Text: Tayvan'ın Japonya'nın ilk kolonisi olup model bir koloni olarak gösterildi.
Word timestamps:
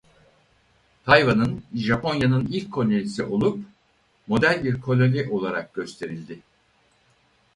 Tayvan'ın 1.05 1.63
Japonya'nın 1.73 2.45
ilk 2.45 2.71
kolonisi 2.71 3.23
olup 3.23 3.63
model 4.27 4.63
bir 4.63 4.81
koloni 4.81 5.29
olarak 5.29 5.73
gösterildi. 5.73 6.39